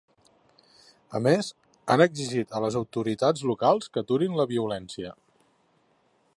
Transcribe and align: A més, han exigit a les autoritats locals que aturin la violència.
A 1.17 1.21
més, 1.25 1.49
han 1.95 2.03
exigit 2.07 2.57
a 2.59 2.63
les 2.65 2.77
autoritats 2.81 3.45
locals 3.53 3.93
que 3.93 4.05
aturin 4.05 4.41
la 4.41 4.47
violència. 4.57 5.17